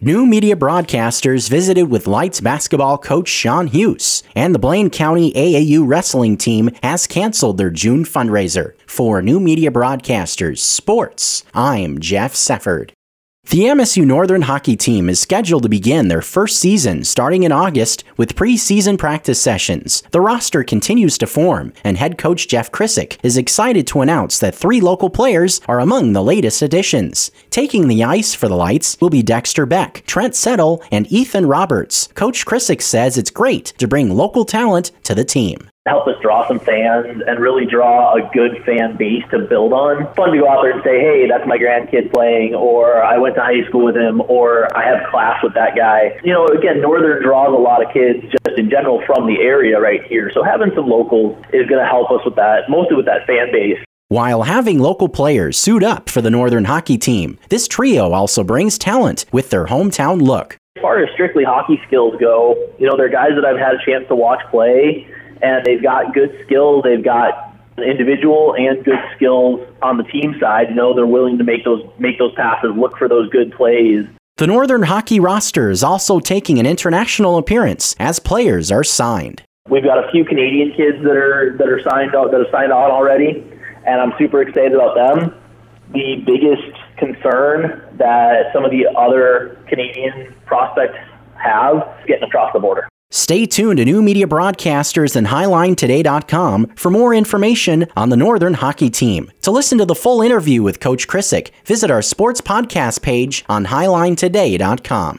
[0.00, 5.86] New media broadcasters visited with Lights basketball coach Sean Hughes, and the Blaine County AAU
[5.86, 8.74] wrestling team has canceled their June fundraiser.
[8.88, 12.90] For New Media Broadcasters Sports, I'm Jeff Sefford.
[13.50, 18.02] The MSU Northern hockey team is scheduled to begin their first season starting in August
[18.16, 20.02] with preseason practice sessions.
[20.10, 24.56] The roster continues to form, and head coach Jeff Krissick is excited to announce that
[24.56, 27.30] three local players are among the latest additions.
[27.50, 32.08] Taking the ice for the Lights will be Dexter Beck, Trent Settle, and Ethan Roberts.
[32.14, 36.48] Coach Krissick says it's great to bring local talent to the team help us draw
[36.48, 40.12] some fans and really draw a good fan base to build on.
[40.14, 43.34] Fun to go out there and say, hey, that's my grandkid playing, or I went
[43.34, 46.18] to high school with him, or I have class with that guy.
[46.24, 49.78] You know, again, Northern draws a lot of kids just in general from the area
[49.78, 50.30] right here.
[50.32, 53.52] So having some locals is going to help us with that, mostly with that fan
[53.52, 53.78] base.
[54.08, 58.78] While having local players suit up for the Northern hockey team, this trio also brings
[58.78, 60.56] talent with their hometown look.
[60.76, 63.84] As far as strictly hockey skills go, you know, they're guys that I've had a
[63.84, 65.08] chance to watch play
[65.44, 66.84] and they've got good skills.
[66.84, 70.68] They've got individual and good skills on the team side.
[70.70, 74.04] You know, they're willing to make those make those passes, look for those good plays.
[74.36, 79.42] The Northern hockey roster is also taking an international appearance as players are signed.
[79.68, 82.72] We've got a few Canadian kids that are that are signed out that are signed
[82.72, 83.44] on already,
[83.86, 85.34] and I'm super excited about them.
[85.92, 90.98] The biggest concern that some of the other Canadian prospects
[91.36, 92.88] have is getting across the border.
[93.14, 98.90] Stay tuned to New Media Broadcasters and HiLineToday.com for more information on the Northern hockey
[98.90, 99.30] team.
[99.42, 103.66] To listen to the full interview with Coach Krissick, visit our sports podcast page on
[103.66, 105.18] HiLineToday.com.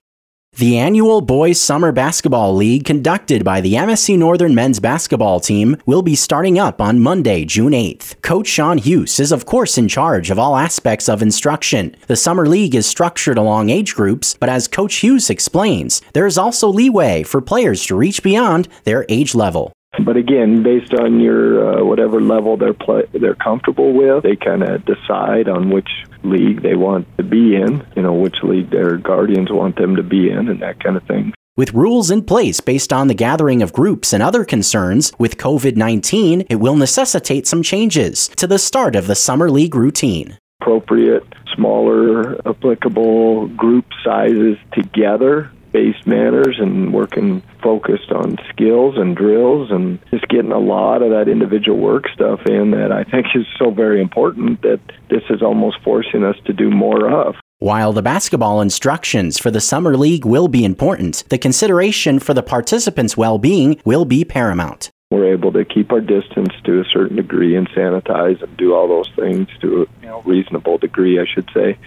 [0.58, 6.02] The annual Boys Summer Basketball League conducted by the MSC Northern men's basketball team will
[6.02, 8.22] be starting up on Monday, June 8th.
[8.22, 11.94] Coach Sean Hughes is, of course, in charge of all aspects of instruction.
[12.08, 16.38] The Summer League is structured along age groups, but as Coach Hughes explains, there is
[16.38, 19.74] also leeway for players to reach beyond their age level.
[20.04, 24.64] But again, based on your uh, whatever level they're play, they're comfortable with, they kind
[24.64, 25.90] of decide on which
[26.24, 27.86] league they want to be in.
[27.96, 31.04] You know, which league their guardians want them to be in, and that kind of
[31.04, 31.34] thing.
[31.58, 35.78] With rules in place based on the gathering of groups and other concerns with COVID
[35.78, 40.38] 19, it will necessitate some changes to the start of the Summer League routine.
[40.60, 41.24] Appropriate,
[41.56, 50.00] smaller, applicable group sizes together based manners and working focused on skills and drills and
[50.10, 53.72] just getting a lot of that individual work stuff in that I think is so
[53.72, 57.36] very important that this is almost forcing us to do more of.
[57.60, 62.44] While the basketball instructions for the Summer League will be important, the consideration for the
[62.44, 64.92] participants' well being will be paramount.
[65.12, 68.88] We're able to keep our distance to a certain degree and sanitize and do all
[68.88, 71.78] those things to a you know, reasonable degree, I should say.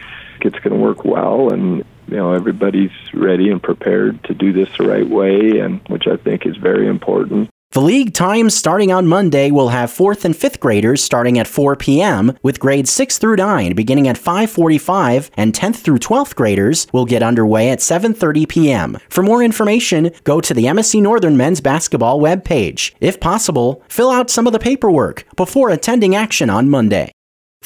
[0.43, 4.69] It's going to work well, and you know everybody's ready and prepared to do this
[4.78, 7.50] the right way, and which I think is very important.
[7.72, 11.76] The league times starting on Monday will have 4th and 5th graders starting at 4
[11.76, 17.04] p.m., with grades 6 through 9 beginning at 5:45 and 10th through 12th graders will
[17.04, 18.96] get underway at 7:30 p.m.
[19.10, 22.94] For more information, go to the MSC Northern men's basketball webpage.
[23.00, 27.12] If possible, fill out some of the paperwork before attending action on Monday.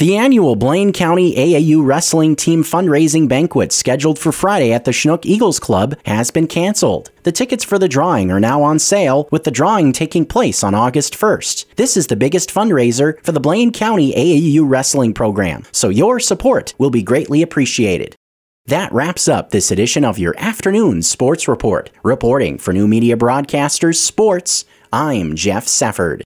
[0.02, 5.24] The annual Blaine County AAU Wrestling Team fundraising banquet scheduled for Friday at the Chinook
[5.24, 7.12] Eagles Club has been canceled.
[7.22, 10.74] The tickets for the drawing are now on sale, with the drawing taking place on
[10.74, 11.66] August 1st.
[11.76, 16.74] This is the biggest fundraiser for the Blaine County AAU Wrestling program, so your support
[16.78, 18.16] will be greatly appreciated.
[18.66, 21.90] That wraps up this edition of your afternoon sports report.
[22.02, 26.22] Reporting for New Media Broadcasters Sports, I'm Jeff Sefford.